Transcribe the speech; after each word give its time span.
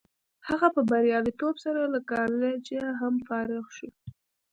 هغه 0.47 0.67
په 0.75 0.81
بریالیتوب 0.89 1.55
سره 1.65 1.81
له 1.93 1.99
کالجه 2.11 2.83
هم 2.99 3.13
فارغ 3.27 3.65
شو 3.77 3.89